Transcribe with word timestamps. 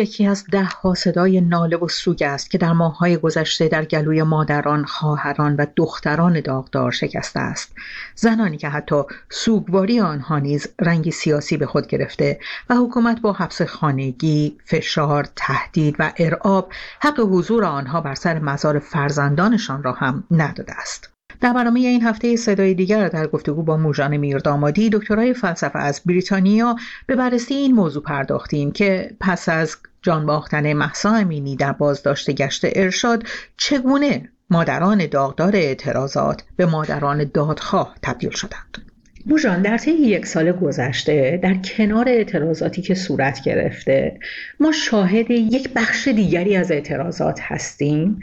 یکی 0.00 0.26
از 0.26 0.44
ده 0.52 0.64
ها 0.64 0.94
صدای 0.94 1.40
ناله 1.40 1.76
و 1.76 1.88
سوگ 1.88 2.22
است 2.22 2.50
که 2.50 2.58
در 2.58 2.72
ماههای 2.72 3.16
گذشته 3.16 3.68
در 3.68 3.84
گلوی 3.84 4.22
مادران، 4.22 4.84
خواهران 4.84 5.56
و 5.56 5.66
دختران 5.76 6.40
داغدار 6.40 6.90
شکسته 6.90 7.40
است. 7.40 7.72
زنانی 8.14 8.56
که 8.56 8.68
حتی 8.68 9.02
سوگواری 9.30 10.00
آنها 10.00 10.38
نیز 10.38 10.66
رنگی 10.80 11.10
سیاسی 11.10 11.56
به 11.56 11.66
خود 11.66 11.86
گرفته 11.86 12.40
و 12.70 12.74
حکومت 12.74 13.20
با 13.20 13.32
حبس 13.32 13.62
خانگی، 13.62 14.56
فشار، 14.64 15.26
تهدید 15.36 15.96
و 15.98 16.12
ارعاب 16.16 16.72
حق 17.00 17.20
حضور 17.20 17.64
آنها 17.64 18.00
بر 18.00 18.14
سر 18.14 18.38
مزار 18.38 18.78
فرزندانشان 18.78 19.82
را 19.82 19.92
هم 19.92 20.24
نداده 20.30 20.72
است. 20.72 21.10
در 21.40 21.52
برنامه 21.52 21.80
این 21.80 22.02
هفته 22.02 22.36
صدای 22.36 22.74
دیگر 22.74 23.08
در 23.08 23.26
گفتگو 23.26 23.62
با 23.62 23.76
موژان 23.76 24.16
میردامادی 24.16 24.90
دکترای 24.90 25.34
فلسفه 25.34 25.78
از 25.78 26.00
بریتانیا 26.06 26.76
به 27.06 27.16
بررسی 27.16 27.54
این 27.54 27.74
موضوع 27.74 28.02
پرداختیم 28.02 28.72
که 28.72 29.16
پس 29.20 29.48
از 29.48 29.76
جان 30.02 30.26
باختن 30.26 30.72
محسا 30.72 31.14
امینی 31.14 31.56
در 31.56 31.72
بازداشت 31.72 32.30
گشت 32.30 32.62
ارشاد 32.64 33.22
چگونه 33.56 34.28
مادران 34.50 35.06
داغدار 35.06 35.56
اعتراضات 35.56 36.42
به 36.56 36.66
مادران 36.66 37.30
دادخواه 37.34 37.94
تبدیل 38.02 38.30
شدند. 38.30 38.89
موژان 39.26 39.62
در 39.62 39.78
طی 39.78 39.90
یک 39.90 40.26
سال 40.26 40.52
گذشته 40.52 41.40
در 41.42 41.54
کنار 41.54 42.08
اعتراضاتی 42.08 42.82
که 42.82 42.94
صورت 42.94 43.42
گرفته 43.44 44.18
ما 44.60 44.72
شاهد 44.72 45.30
یک 45.30 45.68
بخش 45.76 46.08
دیگری 46.08 46.56
از 46.56 46.70
اعتراضات 46.70 47.40
هستیم 47.42 48.20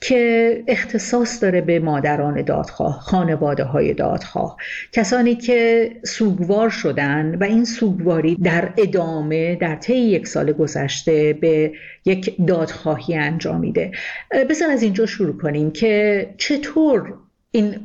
که 0.00 0.64
اختصاص 0.68 1.42
داره 1.42 1.60
به 1.60 1.78
مادران 1.78 2.42
دادخواه 2.42 3.00
خانواده 3.00 3.64
های 3.64 3.94
دادخواه. 3.94 4.56
کسانی 4.92 5.34
که 5.34 5.90
سوگوار 6.04 6.70
شدن 6.70 7.34
و 7.34 7.44
این 7.44 7.64
سوگواری 7.64 8.34
در 8.34 8.72
ادامه 8.76 9.54
در 9.54 9.76
طی 9.76 9.96
یک 9.96 10.26
سال 10.26 10.52
گذشته 10.52 11.32
به 11.32 11.72
یک 12.04 12.46
دادخواهی 12.46 13.14
انجامیده 13.14 13.92
بزن 14.50 14.70
از 14.70 14.82
اینجا 14.82 15.06
شروع 15.06 15.36
کنیم 15.36 15.70
که 15.70 16.26
چطور 16.38 17.14
این 17.50 17.76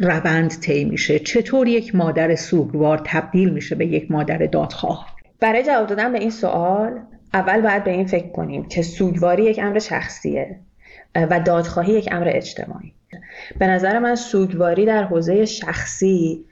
روند 0.00 0.60
طی 0.60 0.84
میشه. 0.84 1.18
چطور 1.18 1.68
یک 1.68 1.94
مادر 1.94 2.34
سوگوار 2.34 3.02
تبدیل 3.04 3.50
میشه 3.50 3.74
به 3.74 3.86
یک 3.86 4.10
مادر 4.10 4.38
دادخواه؟ 4.38 5.16
برای 5.40 5.64
جواب 5.64 5.86
دادن 5.86 6.12
به 6.12 6.18
این 6.18 6.30
سوال 6.30 7.00
اول 7.34 7.60
باید 7.60 7.84
به 7.84 7.90
این 7.90 8.06
فکر 8.06 8.28
کنیم 8.28 8.68
که 8.68 8.82
سوگواری 8.82 9.44
یک 9.44 9.58
امر 9.62 9.78
شخصیه 9.78 10.56
و 11.14 11.40
دادخواهی 11.40 11.92
یک 11.92 12.08
امر 12.12 12.30
اجتماعی. 12.34 12.92
به 13.58 13.66
نظر 13.66 13.98
من 13.98 14.14
سوگواری 14.14 14.86
در 14.86 15.04
حوزه 15.04 15.44
شخصی 15.44 16.44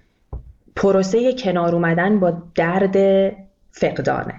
پروسه 0.77 1.33
کنار 1.33 1.75
اومدن 1.75 2.21
با 2.21 2.43
درد 2.55 2.97
فقدانه. 3.71 4.35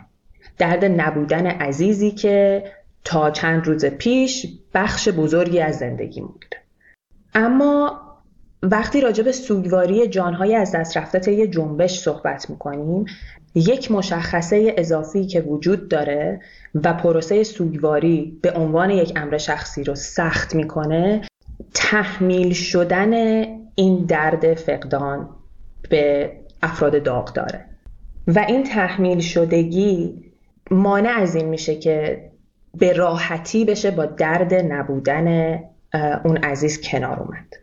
درد 0.57 0.85
نبودن 0.85 1.47
عزیزی 1.47 2.11
که 2.11 2.63
تا 3.03 3.31
چند 3.31 3.67
روز 3.67 3.85
پیش 3.85 4.45
بخش 4.73 5.09
بزرگی 5.09 5.59
از 5.59 5.77
زندگی 5.77 6.21
بوده 6.21 6.57
اما 7.35 8.08
وقتی 8.63 9.01
راجع 9.01 9.23
به 9.23 9.31
سوگواری 9.31 10.07
جانهای 10.07 10.55
از 10.55 10.71
دست 10.71 10.97
رفته 10.97 11.19
طی 11.19 11.47
جنبش 11.47 11.99
صحبت 11.99 12.49
می‌کنیم 12.49 13.05
یک 13.55 13.91
مشخصه 13.91 14.73
اضافی 14.77 15.25
که 15.25 15.41
وجود 15.41 15.89
داره 15.89 16.41
و 16.83 16.93
پروسه 16.93 17.43
سوگواری 17.43 18.39
به 18.41 18.51
عنوان 18.51 18.89
یک 18.89 19.13
امر 19.15 19.37
شخصی 19.37 19.83
رو 19.83 19.95
سخت 19.95 20.55
می‌کنه 20.55 21.21
تحمیل 21.73 22.53
شدن 22.53 23.13
این 23.75 24.05
درد 24.05 24.53
فقدان 24.53 25.29
به 25.89 26.31
افراد 26.63 27.03
داغ 27.03 27.33
داره. 27.33 27.65
و 28.27 28.39
این 28.39 28.63
تحمیل 28.63 29.19
شدگی 29.19 30.23
مانع 30.71 31.09
از 31.09 31.35
این 31.35 31.45
میشه 31.45 31.75
که 31.75 32.29
به 32.77 32.93
راحتی 32.93 33.65
بشه 33.65 33.91
با 33.91 34.05
درد 34.05 34.53
نبودن 34.53 35.59
اون 36.23 36.37
عزیز 36.37 36.81
کنار 36.81 37.19
اومد. 37.19 37.55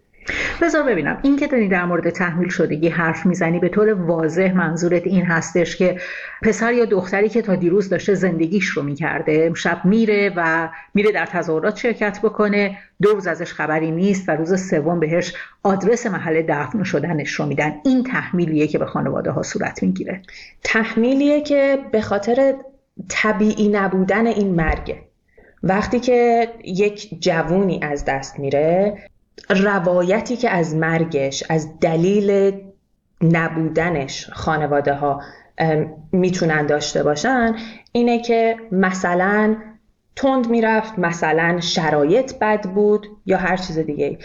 بذار 0.62 0.82
ببینم. 0.82 1.18
این 1.22 1.36
که 1.36 1.46
داری 1.46 1.68
در 1.68 1.84
مورد 1.84 2.10
تحمیل 2.10 2.48
شدگی 2.48 2.88
حرف 2.88 3.26
می‌زنی 3.26 3.58
به 3.58 3.68
طور 3.68 3.92
واضح 3.92 4.52
منظورت 4.52 5.06
این 5.06 5.24
هستش 5.24 5.76
که 5.76 6.00
پسر 6.42 6.72
یا 6.72 6.84
دختری 6.84 7.28
که 7.28 7.42
تا 7.42 7.54
دیروز 7.54 7.88
داشته 7.88 8.14
زندگیش 8.14 8.66
رو 8.66 8.82
می‌کرده 8.82 9.54
شب 9.54 9.80
میره 9.84 10.32
و 10.36 10.68
میره 10.94 11.12
در 11.12 11.26
تظاهرات 11.26 11.76
شرکت 11.76 12.20
بکنه. 12.22 12.78
دو 13.02 13.14
روز 13.14 13.26
ازش 13.26 13.52
خبری 13.52 13.90
نیست 13.90 14.28
و 14.28 14.32
روز 14.32 14.68
سوم 14.68 15.00
بهش 15.00 15.34
آدرس 15.62 16.06
محل 16.06 16.42
دفن 16.48 16.82
شدنش 16.82 17.32
رو 17.32 17.46
میدن. 17.46 17.74
این 17.84 18.04
تحمیلیه 18.04 18.66
که 18.66 18.78
به 18.78 18.86
خانواده 18.86 19.30
ها 19.30 19.42
صورت 19.42 19.82
می‌گیره. 19.82 20.22
تحمیلیه 20.64 21.40
که 21.40 21.78
به 21.92 22.00
خاطر 22.00 22.54
طبیعی 23.08 23.68
نبودن 23.68 24.26
این 24.26 24.54
مرگه 24.54 24.98
وقتی 25.62 26.00
که 26.00 26.48
یک 26.64 27.20
جوونی 27.20 27.80
از 27.82 28.04
دست 28.04 28.38
میره 28.38 28.98
روایتی 29.50 30.36
که 30.36 30.50
از 30.50 30.74
مرگش 30.74 31.44
از 31.48 31.80
دلیل 31.80 32.52
نبودنش 33.22 34.30
خانواده 34.32 34.94
ها 34.94 35.22
می‌تونن 36.12 36.66
داشته 36.66 37.02
باشن 37.02 37.56
اینه 37.92 38.22
که 38.22 38.56
مثلا 38.72 39.56
تند 40.16 40.50
می‌رفت 40.50 40.98
مثلا 40.98 41.60
شرایط 41.60 42.38
بد 42.38 42.62
بود 42.62 43.06
یا 43.26 43.36
هر 43.38 43.56
چیز 43.56 43.78
دیگه 43.78 44.18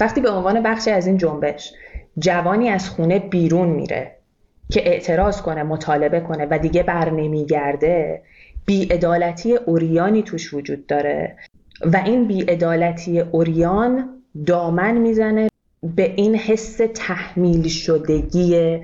وقتی 0.00 0.20
به 0.20 0.30
عنوان 0.30 0.62
بخشی 0.62 0.90
از 0.90 1.06
این 1.06 1.18
جنبش 1.18 1.72
جوانی 2.18 2.68
از 2.68 2.90
خونه 2.90 3.18
بیرون 3.18 3.68
میره 3.68 4.16
که 4.70 4.88
اعتراض 4.88 5.42
کنه 5.42 5.62
مطالبه 5.62 6.20
کنه 6.20 6.46
و 6.50 6.58
دیگه 6.58 6.82
بر 6.82 7.10
نمیگرده 7.10 8.22
بیعدالتی 8.66 9.56
اوریانی 9.56 10.22
توش 10.22 10.54
وجود 10.54 10.86
داره 10.86 11.36
و 11.84 11.96
این 11.96 12.28
بیعدالتی 12.28 13.20
اوریان 13.20 14.13
دامن 14.46 14.94
می‌زنه 14.94 15.48
به 15.82 16.14
این 16.16 16.34
حس 16.34 16.80
تحمیل 16.94 17.68
شدگی 17.68 18.78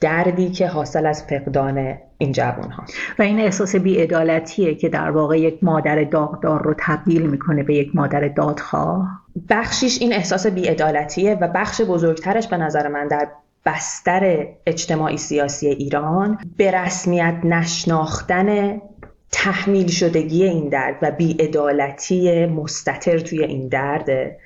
دردی 0.00 0.50
که 0.50 0.66
حاصل 0.66 1.06
از 1.06 1.24
فقدان 1.24 1.98
این 2.18 2.32
جوان 2.32 2.70
ها 2.70 2.84
و 3.18 3.22
این 3.22 3.40
احساس 3.40 3.76
بیعدالتیه 3.76 4.74
که 4.74 4.88
در 4.88 5.10
واقع 5.10 5.38
یک 5.38 5.64
مادر 5.64 6.04
داغدار 6.04 6.62
رو 6.62 6.74
تبدیل 6.78 7.26
می‌کنه 7.26 7.62
به 7.62 7.74
یک 7.74 7.96
مادر 7.96 8.28
دادخواه. 8.28 9.08
بخشیش 9.48 10.00
این 10.00 10.12
احساس 10.12 10.46
بیعدالتیه 10.46 11.34
و 11.34 11.48
بخش 11.48 11.80
بزرگترش 11.80 12.48
به 12.48 12.56
نظر 12.56 12.88
من 12.88 13.08
در 13.08 13.28
بستر 13.66 14.46
اجتماعی 14.66 15.16
سیاسی 15.16 15.66
ایران 15.68 16.38
به 16.56 16.70
رسمیت 16.70 17.34
نشناختن 17.44 18.80
تحمیل 19.32 19.88
شدگی 19.88 20.44
این 20.44 20.68
درد 20.68 20.96
و 21.02 21.10
بیعدالتی 21.10 22.46
مستطر 22.46 23.18
توی 23.18 23.44
این 23.44 23.68
درده 23.68 24.36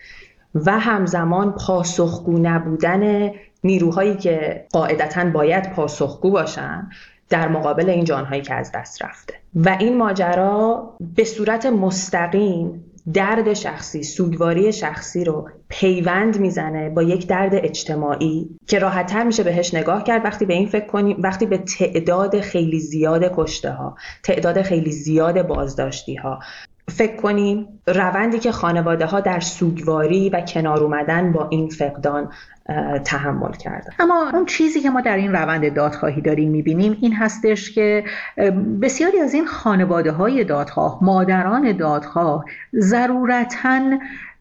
و 0.55 0.79
همزمان 0.79 1.53
پاسخگو 1.53 2.39
نبودن 2.39 3.31
نیروهایی 3.65 4.17
که 4.17 4.67
قاعدتا 4.73 5.25
باید 5.25 5.73
پاسخگو 5.73 6.31
باشن 6.31 6.89
در 7.29 7.49
مقابل 7.49 7.91
این 7.91 8.05
جانهایی 8.05 8.43
که 8.43 8.55
از 8.55 8.73
دست 8.75 9.05
رفته. 9.05 9.35
و 9.55 9.77
این 9.81 9.97
ماجرا 9.97 10.91
به 11.17 11.25
صورت 11.25 11.67
مستقیم 11.67 12.85
درد 13.15 13.53
شخصی 13.55 14.03
سوگواری 14.03 14.73
شخصی 14.73 15.25
رو 15.25 15.49
پیوند 15.69 16.41
می‌زنه 16.41 16.91
با 16.91 17.03
یک 17.03 17.27
درد 17.27 17.55
اجتماعی 17.55 18.51
که 18.67 18.79
راحتتر 18.79 19.25
میشه 19.25 19.43
بهش 19.43 19.75
نگاه 19.75 20.05
کرد. 20.05 20.25
وقتی 20.25 20.45
به 20.47 20.55
این 20.55 20.69
فکر 20.69 20.87
کنیم 20.87 21.17
وقتی 21.21 21.47
به 21.47 21.59
تعداد 21.59 22.41
خیلی 22.41 22.81
زیاد 22.81 23.33
کشته 23.37 23.71
ها 23.71 23.97
تعداد 24.23 24.63
خیلی 24.63 24.93
زیاد 24.93 25.47
بازداشتی 25.47 26.15
ها 26.15 26.39
فکر 26.89 27.17
کنیم 27.17 27.69
روندی 27.87 28.39
که 28.39 28.53
خانواده 28.53 29.07
ها 29.07 29.21
در 29.21 29.41
سوگواری 29.41 30.31
و 30.31 30.41
کنار 30.41 30.83
اومدن 30.83 31.33
با 31.33 31.49
این 31.49 31.69
فقدان 31.69 32.29
تحمل 33.05 33.53
کردن. 33.53 33.93
اما 33.99 34.31
اون 34.33 34.47
چیزی 34.47 34.81
که 34.81 34.91
ما 34.91 35.01
در 35.01 35.17
این 35.17 35.33
روند 35.33 35.75
دادخواهی 35.75 36.21
داریم 36.21 36.51
می‌بینیم 36.51 36.99
این 37.01 37.13
هستش 37.13 37.73
که 37.73 38.05
بسیاری 38.83 39.21
از 39.21 39.35
این 39.35 39.47
خانواده 39.47 40.13
های 40.13 40.45
دادخواه 40.45 40.99
مادران 41.03 41.77
دادخواه 41.77 42.45
ضرورتاً 42.75 43.81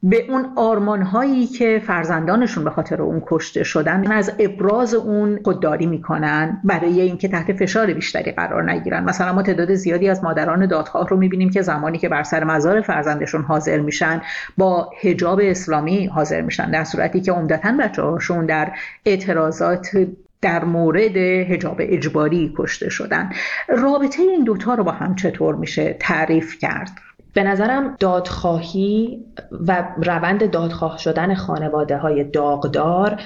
به 0.04 0.26
اون 0.30 0.46
آرمان 0.56 1.02
هایی 1.02 1.48
که 1.48 1.82
فرزندانشون 1.88 2.64
به 2.64 2.70
خاطر 2.70 3.02
اون 3.02 3.22
کشته 3.26 3.64
شدن 3.64 4.12
از 4.12 4.32
ابراز 4.40 4.94
اون 4.94 5.40
خودداری 5.44 5.86
می‌کنن 5.86 6.62
برای 6.64 7.02
اینکه 7.02 7.28
تحت 7.28 7.54
فشار 7.54 7.94
بیشتری 7.94 8.32
قرار 8.32 8.72
نگیرن. 8.72 9.04
مثلا 9.04 9.34
ما 9.34 9.42
تعداد 9.42 9.74
زیادی 9.74 10.10
از 10.10 10.24
مادران 10.24 10.66
دادخواه 10.66 11.08
رو 11.08 11.18
می‌بینیم 11.18 11.50
که 11.50 11.62
زمانی 11.62 11.98
که 11.98 12.10
بر 12.10 12.24
سر 12.24 12.44
مزار 12.44 12.82
فرزندشون 12.82 13.42
حاضر 13.42 13.80
میشن 13.80 14.22
با 14.58 14.90
حجاب 15.02 15.40
اسلامی 15.44 16.06
حاضر 16.06 16.42
میشن 16.42 16.72
در 16.72 16.84
صورتی 16.84 17.22
که 17.22 17.32
عمدتا 17.32 17.72
بچه 17.80 18.02
هاشون 18.02 18.46
در 18.46 18.72
اعتراضات 19.06 20.08
در 20.42 20.66
مورد 20.66 21.18
حجاب 21.18 21.78
اجباری 21.80 22.54
کشته 22.58 22.90
شدن. 22.90 23.30
رابطه 23.70 24.22
این 24.22 24.44
دوتا 24.44 24.74
رو 24.74 24.84
با 24.84 24.92
هم 24.92 25.16
چطور 25.16 25.56
میشه 25.56 25.98
تعریف 26.00 26.58
کرد؟ 26.60 26.92
به 27.34 27.44
نظرم 27.44 27.96
دادخواهی 28.00 29.26
و 29.52 29.88
روند 29.98 30.52
دادخواه 30.52 30.98
شدن 30.98 31.36
خانواده 31.36 31.98
های 31.98 32.24
داغدار 32.24 33.22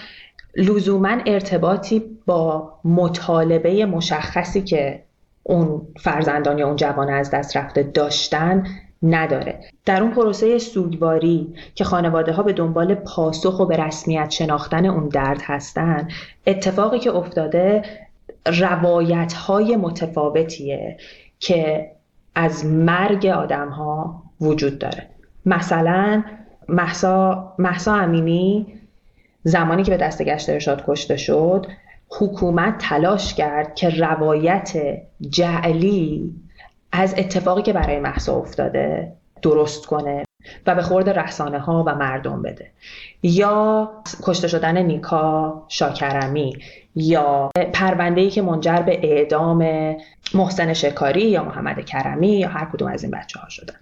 لزوما 0.56 1.18
ارتباطی 1.25 2.04
با 2.25 2.74
مطالبه 2.83 3.86
مشخصی 3.86 4.62
که 4.62 5.04
اون 5.44 5.81
فرزندان 6.00 6.57
یا 6.57 6.68
اون 6.68 6.75
جوان 6.75 7.09
از 7.09 7.31
دست 7.31 7.57
رفته 7.57 7.83
داشتن 7.83 8.63
نداره. 9.04 9.59
در 9.86 10.01
اون 10.01 10.12
پروسه 10.12 10.57
سوگواری 10.57 11.54
که 11.75 11.83
خانواده 11.83 12.31
ها 12.31 12.44
به 12.44 12.54
دنبال 12.54 12.95
پاسخ 12.95 13.59
و 13.59 13.65
به 13.65 13.77
رسمیت 13.77 14.30
شناختن 14.30 14.86
اون 14.86 15.09
درد 15.09 15.42
هستن 15.44 16.07
اتفاقی 16.48 17.00
که 17.00 17.15
افتاده 17.15 17.81
روایت 18.45 19.33
های 19.33 19.75
متفاوتیه 19.75 20.98
که 21.39 21.92
از 22.39 22.66
مرگ 22.66 23.25
آدم 23.25 23.69
ها 23.69 24.24
وجود 24.42 24.80
داره. 24.80 25.10
مثلا 25.45 26.24
محسا, 26.69 27.54
محسا 27.60 27.94
امینی 27.94 28.66
زمانی 29.44 29.84
که 29.84 29.92
به 29.92 29.98
دست 29.98 30.22
گشت 30.22 30.50
ارشاد 30.50 30.84
کشته 30.88 31.18
شد 31.18 31.66
حکومت 32.10 32.78
تلاش 32.78 33.34
کرد 33.34 33.75
که 33.75 33.89
روایت 33.89 34.74
جعلی 35.30 36.36
از 36.92 37.16
اتفاقی 37.18 37.62
که 37.62 37.74
برای 37.74 38.00
محسا 38.00 38.36
افتاده 38.36 39.13
درست 39.42 39.86
کنه 39.86 40.24
و 40.68 40.75
به 40.75 40.81
خورد 40.81 41.10
رسانه 41.10 41.60
ها 41.60 41.83
و 41.88 41.95
مردم 41.95 42.42
بده. 42.42 42.72
یا 43.24 43.92
کشته 44.24 44.48
شدن 44.48 44.78
نیکا 44.78 45.63
شاکرمی 45.68 46.57
یا 46.95 47.50
پرونده 47.74 48.22
ای 48.22 48.30
که 48.30 48.42
منجر 48.42 48.81
به 48.81 49.00
اعدام 49.04 49.94
محسن 50.35 50.74
شکاری 50.74 51.21
یا 51.21 51.44
محمد 51.44 51.85
کرمی 51.85 52.39
یا 52.39 52.47
هر 52.47 52.65
کدوم 52.74 52.88
از 52.88 53.03
این 53.03 53.12
بچه 53.12 53.39
ها 53.39 53.50
شدن. 53.50 53.75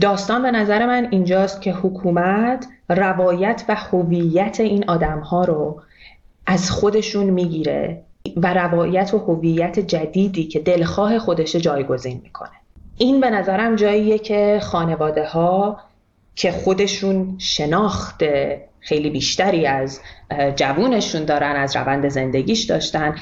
داستان 0.00 0.42
به 0.42 0.50
نظر 0.50 0.86
من 0.86 1.08
اینجاست 1.10 1.62
که 1.62 1.72
حکومت 1.72 2.66
روایت 2.88 3.64
و 3.68 3.74
هویت 3.74 4.60
این 4.60 4.90
آدم 4.90 5.18
ها 5.18 5.44
رو 5.44 5.82
از 6.46 6.70
خودشون 6.70 7.24
می‌گیره 7.30 8.02
و 8.36 8.54
روایت 8.54 9.14
و 9.14 9.18
هویت 9.18 9.78
جدیدی 9.78 10.44
که 10.44 10.58
دلخواه 10.60 11.18
خودش 11.18 11.56
جایگزین 11.56 12.20
می‌کنه. 12.22 12.50
این 12.96 13.20
به 13.20 13.30
نظرم 13.30 13.76
جاییه 13.76 14.18
که 14.18 14.60
خانواده 14.62 15.24
ها 15.24 15.80
که 16.34 16.52
خودشون 16.52 17.36
شناخت 17.38 18.24
خیلی 18.80 19.10
بیشتری 19.10 19.66
از 19.66 20.00
جوونشون 20.56 21.24
دارن 21.24 21.56
از 21.56 21.76
روند 21.76 22.08
زندگیش 22.08 22.64
داشتن 22.64 23.14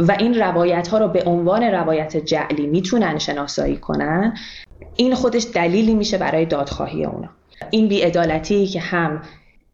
و 0.00 0.16
این 0.18 0.34
روایت 0.34 0.88
ها 0.88 0.98
رو 0.98 1.08
به 1.08 1.22
عنوان 1.24 1.62
روایت 1.62 2.16
جعلی 2.16 2.66
می‌تونن 2.66 3.18
شناسایی 3.18 3.76
کنن 3.76 4.34
این 4.96 5.14
خودش 5.14 5.46
دلیلی 5.54 5.94
میشه 5.94 6.18
برای 6.18 6.46
دادخواهی 6.46 7.04
اونا. 7.04 7.28
این 7.70 7.88
بیعدالتی 7.88 8.66
که 8.66 8.80
هم 8.80 9.22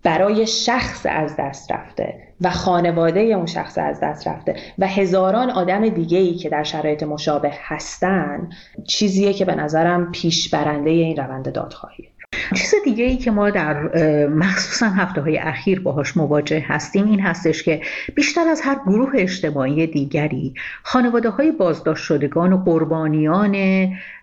برای 0.02 0.46
شخص 0.46 1.06
از 1.10 1.36
دست 1.38 1.72
رفته 1.72 2.14
و 2.40 2.50
خانواده 2.50 3.20
اون 3.20 3.46
شخص 3.46 3.78
از 3.78 4.00
دست 4.00 4.28
رفته 4.28 4.56
و 4.78 4.86
هزاران 4.86 5.50
آدم 5.50 5.88
دیگه 5.88 6.34
که 6.34 6.48
در 6.48 6.62
شرایط 6.62 7.02
مشابه 7.02 7.52
هستن 7.54 8.50
چیزیه 8.86 9.32
که 9.32 9.44
به 9.44 9.54
نظرم 9.54 10.12
پیش 10.12 10.50
برنده 10.50 10.90
این 10.90 11.16
روند 11.16 11.52
دادخواهیه. 11.52 12.08
چیز 12.54 12.74
دیگه 12.84 13.04
ای 13.04 13.16
که 13.16 13.30
ما 13.30 13.50
در 13.50 13.76
مخصوصا 14.26 14.86
هفته 14.88 15.20
های 15.20 15.38
اخیر 15.38 15.80
باهاش 15.80 16.16
مواجه 16.16 16.64
هستیم 16.68 17.06
این 17.06 17.20
هستش 17.20 17.62
که 17.62 17.80
بیشتر 18.14 18.48
از 18.48 18.60
هر 18.60 18.76
گروه 18.86 19.10
اجتماعی 19.14 19.86
دیگری 19.86 20.54
خانواده 20.82 21.30
های 21.30 21.52
بازداشت 21.52 22.04
شدگان 22.04 22.52
و 22.52 22.56
قربانیان 22.56 23.56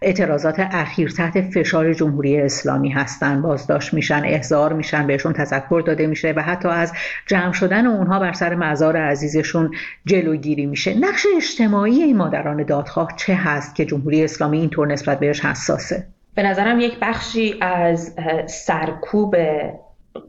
اعتراضات 0.02 0.60
اخیر 0.60 1.10
تحت 1.10 1.42
فشار 1.42 1.94
جمهوری 1.94 2.42
اسلامی 2.42 2.90
هستن. 2.90 3.42
بازداشت 3.42 3.94
میشن 3.94 4.22
احضار 4.26 4.74
میشن 4.74 5.08
بهشون 5.08 5.34
تذکر 5.34 5.84
داده 5.86 6.08
میشه 6.08 6.34
و 6.38 6.40
حتی 6.40 6.68
از 6.68 6.94
جمع 7.26 7.52
شدن 7.52 7.86
اونها 7.86 8.20
بر 8.20 8.34
سر 8.34 8.56
مزار 8.56 8.98
عزیزشون 8.98 9.72
جلوگیری 10.06 10.66
میشه. 10.66 11.00
نقش 11.00 11.26
اجتماعی 11.38 12.02
این 12.04 12.18
مادران 12.18 12.64
دادخواه 12.64 13.10
چه 13.18 13.36
هست 13.36 13.76
که 13.76 13.86
جمهوری 13.86 14.24
اسلامی 14.24 14.60
اینطور 14.60 14.88
نسبت 14.88 15.20
بهش 15.20 15.46
حساسه؟ 15.46 16.08
به 16.36 16.44
نظرم 16.44 16.80
یک 16.80 16.98
بخشی 17.02 17.56
از 17.62 18.16
سرکوب 18.48 19.36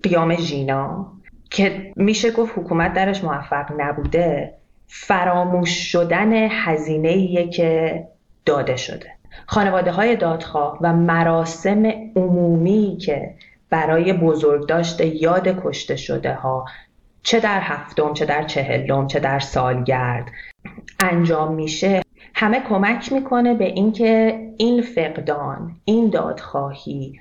قیام 0.03 0.37
ژینا 0.37 1.12
که 1.51 1.93
میشه 1.97 2.31
گفت 2.31 2.59
حکومت 2.59 2.93
درش 2.93 3.25
موفق 3.25 3.73
نبوده 3.79 4.55
فراموش 4.87 5.93
شدن 5.93 6.33
هزینه 6.51 7.49
که 7.49 8.05
داده 8.47 8.77
شده. 8.77 9.11
خانواده 9.47 9.91
های 9.91 10.17
دادخواه 10.17 10.79
و 10.81 10.93
مراسم 10.93 11.87
عمومی 12.17 12.99
که 13.00 13.35
برای 13.71 14.12
بزرگداشت 14.12 15.00
یاد 15.00 15.62
کشته 15.65 15.97
شده 15.97 16.35
ها 16.35 16.65
چه 17.23 17.41
در 17.41 17.61
هفتم 17.61 18.12
چه 18.12 18.25
در 18.25 18.43
چهلم 18.43 19.07
چه 19.07 19.21
در 19.21 19.39
سالگرد 19.39 20.31
انجام 21.00 21.55
میشه 21.55 22.04
همه 22.35 22.61
کمک 22.61 23.13
می‌کنه 23.13 23.55
به 23.55 23.65
اینکه 23.65 24.41
این 24.59 24.83
فقدان 24.83 25.77
این 25.85 26.11
دادخواهی 26.11 27.21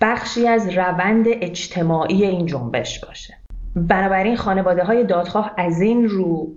بخشی 0.00 0.48
از 0.48 0.68
روند 0.68 1.26
اجتماعی 1.28 2.24
این 2.24 2.46
جنبش 2.46 3.04
باشه. 3.04 3.34
بنابراین 3.76 4.36
خانواده 4.36 4.84
های 4.84 5.04
دادخواه 5.04 5.54
از 5.56 5.80
این 5.80 6.08
رو 6.08 6.48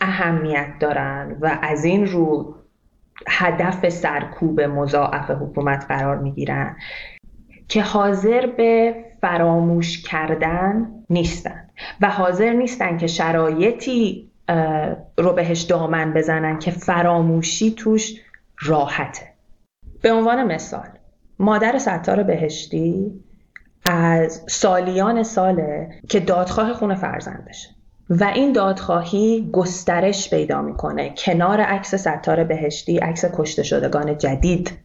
اهمیت 0.00 0.68
دارن 0.80 1.36
و 1.40 1.58
از 1.62 1.84
این 1.84 2.06
رو 2.06 2.54
هدف 3.28 3.88
سرکوب 3.88 4.60
مضاعف 4.60 5.30
حکومت 5.30 5.84
قرار 5.88 6.18
می‌گیرن 6.18 6.76
که 7.68 7.82
حاضر 7.82 8.46
به 8.46 8.94
فراموش 9.20 10.02
کردن 10.02 10.90
نیستن 11.10 11.68
و 12.00 12.10
حاضر 12.10 12.52
نیستن 12.52 12.96
که 12.96 13.06
شرایطی 13.06 14.31
رو 15.18 15.32
بهش 15.32 15.62
دامن 15.62 16.12
بزنن 16.12 16.58
که 16.58 16.70
فراموشی 16.70 17.70
توش 17.70 18.20
راحته. 18.60 19.32
به 20.02 20.12
عنوان 20.12 20.52
مثال 20.52 20.88
مادر 21.38 21.78
ستار 21.78 22.22
بهشتی 22.22 23.12
از 23.84 24.42
سالیان 24.48 25.22
ساله 25.22 25.90
که 26.08 26.20
دادخواه 26.20 26.72
خون 26.72 26.94
فرزندشه 26.94 27.68
و 28.10 28.24
این 28.24 28.52
دادخواهی 28.52 29.50
گسترش 29.52 30.30
پیدا 30.30 30.62
می‌کنه. 30.62 31.14
کنار 31.16 31.60
عکس 31.60 31.94
ستار 31.94 32.44
بهشتی 32.44 32.98
عکس 32.98 33.24
کشته 33.34 33.62
شدگان 33.62 34.18
جدید 34.18 34.78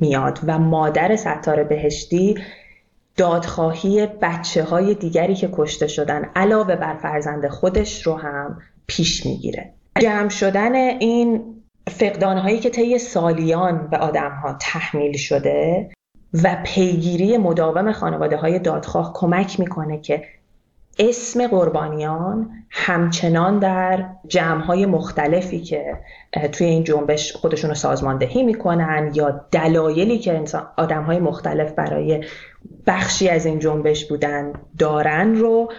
میاد 0.00 0.38
و 0.46 0.58
مادر 0.58 1.16
ستار 1.16 1.64
بهشتی 1.64 2.38
دادخواهی 3.16 4.06
بچه 4.06 4.64
های 4.64 4.94
دیگری 4.94 5.34
که 5.34 5.48
کشته 5.52 5.86
شدن 5.86 6.30
علاوه 6.36 6.76
بر 6.76 6.94
فرزند 6.94 7.48
خودش 7.48 8.06
رو 8.06 8.14
هم 8.14 8.58
پیش 8.86 9.26
می‌گیره. 9.26 9.72
جمع 10.00 10.28
شدن 10.28 10.74
این 10.74 11.54
فقدان 11.88 12.38
هایی 12.38 12.58
که 12.58 12.70
طی 12.70 12.98
سالیان 12.98 13.88
به 13.90 13.98
آدم 13.98 14.30
ها 14.30 14.56
تحمیل 14.60 15.16
شده 15.16 15.90
و 16.42 16.56
پیگیری 16.64 17.38
مداوم 17.38 17.92
خانواده 17.92 18.36
های 18.36 18.58
دادخواه 18.58 19.12
کمک 19.14 19.60
می‌کنه 19.60 20.00
که 20.00 20.24
اسم 20.98 21.46
قربانیان 21.46 22.50
همچنان 22.70 23.58
در 23.58 24.08
جمع 24.28 24.64
های 24.64 24.86
مختلفی 24.86 25.60
که 25.60 26.00
توی 26.52 26.66
این 26.66 26.84
جنبش 26.84 27.32
خودشون 27.32 27.70
رو 27.70 27.76
سازماندهی 27.76 28.42
می‌کنن 28.42 29.12
یا 29.14 29.46
دلایلی 29.50 30.18
که 30.18 30.44
آدم 30.76 31.02
های 31.02 31.18
مختلف 31.18 31.72
برای 31.72 32.24
بخشی 32.86 33.28
از 33.28 33.46
این 33.46 33.58
جنبش 33.58 34.04
بودن 34.04 34.52
دارن 34.78 35.34
رو 35.34 35.72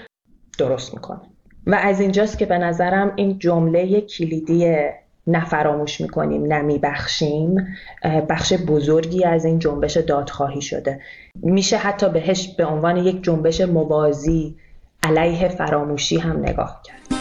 درست 0.57 0.93
می‌کنه 0.93 1.21
و 1.67 1.75
از 1.75 1.99
اینجاست 1.99 2.37
که 2.37 2.45
به 2.45 2.57
نظرم 2.57 3.11
این 3.15 3.39
جمله 3.39 4.01
کلیدی 4.01 4.75
نفراموش 5.27 6.01
می‌کنیم 6.01 6.53
نمیبخشیم. 6.53 7.67
بخش 8.29 8.53
بزرگی 8.53 9.23
از 9.23 9.45
این 9.45 9.59
جنبش 9.59 9.97
دادخواهی 9.97 10.61
شده. 10.61 10.99
میشه 11.35 11.77
حتی 11.77 12.09
بهش 12.09 12.47
به 12.57 12.65
عنوان 12.65 12.97
یک 12.97 13.23
جنبش 13.23 13.61
موازی 13.61 14.55
علیه 15.03 15.47
فراموشی 15.47 16.17
هم 16.17 16.39
نگاه 16.39 16.81
کرد. 16.83 17.19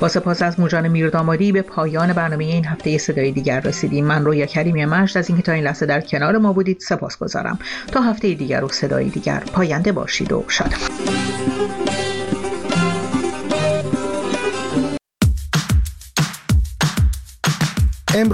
با 0.00 0.08
سپاس 0.08 0.42
از 0.42 0.60
موجان 0.60 0.88
میردامادی 0.88 1.52
به 1.52 1.62
پایان 1.62 2.12
برنامه 2.12 2.44
این 2.44 2.64
هفته 2.64 2.98
صدای 2.98 3.32
دیگر 3.32 3.60
رسیدیم. 3.60 4.04
من 4.04 4.24
رویا 4.24 4.46
کریمی 4.46 4.84
مجد 4.84 5.18
از 5.18 5.28
اینکه 5.28 5.42
تا 5.42 5.52
این 5.52 5.64
لحظه 5.64 5.86
در 5.86 6.00
کنار 6.00 6.38
ما 6.38 6.52
بودید 6.52 6.80
سپاس 6.80 7.18
گذارم 7.18 7.58
تا 7.92 8.00
هفته 8.00 8.34
دیگر 8.34 8.64
و 8.64 8.68
صدای 8.68 9.08
دیگر. 9.08 9.42
پاینده 9.52 9.92
باشید 9.92 10.32
و 10.32 10.44
شادمان. 10.48 11.17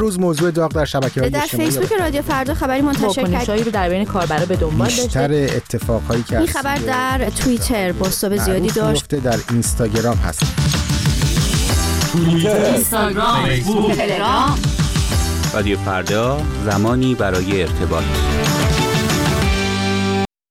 امروز 0.04 0.20
موضوع 0.20 0.50
داغ 0.50 0.72
در 0.72 0.84
شبکه 0.84 1.20
های 1.20 1.30
در 1.30 1.40
فیسبوک 1.40 1.92
رادیو 1.92 2.22
فردا 2.22 2.54
خبری 2.54 2.80
منتشر 2.80 3.22
کرد 3.22 3.50
رو 3.50 3.70
در 3.70 3.88
بین 3.88 4.04
کاربرا 4.04 4.46
به 4.46 4.56
دنبال 4.56 4.88
داشته 4.88 5.02
بیشتر 5.02 5.32
اتفاقهایی 5.32 6.22
که 6.22 6.38
این 6.38 6.46
خبر 6.46 6.76
در 6.76 7.30
توییتر 7.30 7.92
بازتاب 7.92 8.36
زیادی 8.36 8.70
داشت. 8.70 9.14
در 9.14 9.38
اینستاگرام 9.50 10.16
هست. 10.16 10.42
اینستاگرام 12.14 13.48
رادیو 15.54 15.78
فردا 15.78 16.40
زمانی 16.64 17.14
برای 17.14 17.62
ارتباط. 17.62 18.04